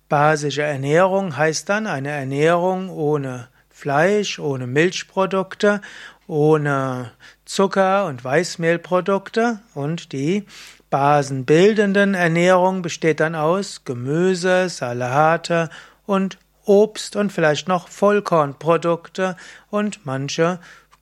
[0.10, 5.82] Basische Ernährung heißt dann eine Ernährung ohne Fleisch, ohne Milchprodukte,
[6.28, 7.12] ohne
[7.46, 10.46] Zucker und Weißmehlprodukte und die
[10.90, 15.70] basenbildenden Ernährung besteht dann aus Gemüse, Salate
[16.06, 16.38] und
[16.68, 19.36] Obst und vielleicht noch Vollkornprodukte
[19.70, 20.60] und manche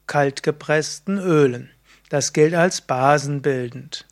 [0.08, 1.72] kaltgepressten Ölen.
[2.10, 4.06] Das gilt als basenbildend.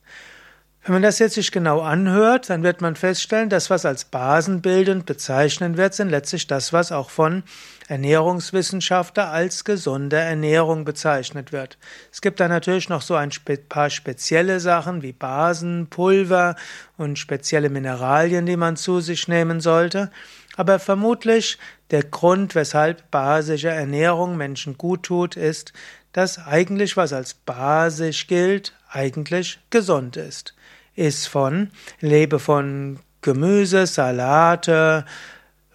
[0.86, 5.06] Wenn man das jetzt sich genau anhört, dann wird man feststellen, dass was als basenbildend
[5.06, 7.44] bezeichnen wird, sind letztlich das, was auch von
[7.88, 11.78] Ernährungswissenschaftler als gesunde Ernährung bezeichnet wird.
[12.12, 13.30] Es gibt da natürlich noch so ein
[13.70, 16.58] paar spezielle Sachen wie Basenpulver
[16.98, 20.12] und spezielle Mineralien, die man zu sich nehmen sollte.
[20.56, 21.58] Aber vermutlich
[21.92, 25.74] der Grund, weshalb basische Ernährung Menschen gut tut, ist,
[26.12, 30.54] dass eigentlich was als basisch gilt, eigentlich gesund ist
[30.96, 35.06] ist von lebe von Gemüse, Salate,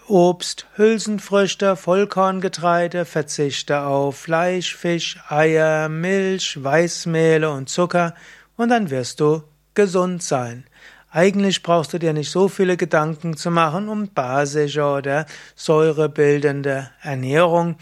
[0.06, 8.14] Obst, Hülsenfrüchte, Vollkorngetreide, verzichte auf Fleisch, Fisch, Eier, Milch, Weißmehle und Zucker
[8.56, 9.42] und dann wirst du
[9.74, 10.64] gesund sein.
[11.10, 17.76] Eigentlich brauchst du dir nicht so viele Gedanken zu machen um basische oder säurebildende Ernährung.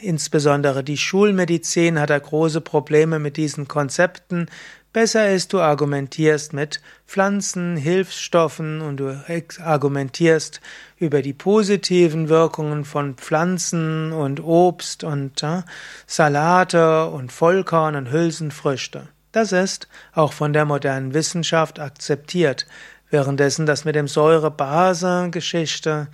[0.00, 4.48] Insbesondere die Schulmedizin hat da große Probleme mit diesen Konzepten.
[4.92, 9.24] Besser ist, du argumentierst mit Pflanzen, Hilfsstoffen und du
[9.58, 10.60] argumentierst
[10.98, 15.62] über die positiven Wirkungen von Pflanzen und Obst und äh,
[16.06, 19.08] Salate und Vollkorn und Hülsenfrüchte.
[19.32, 22.66] Das ist auch von der modernen Wissenschaft akzeptiert.
[23.10, 26.08] Währenddessen das mit dem Säure-Base-Geschichte,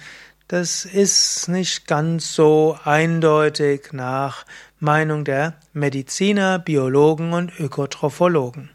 [0.47, 4.45] das ist nicht ganz so eindeutig nach
[4.81, 8.71] Meinung der Mediziner, Biologen und Ökotrophologen.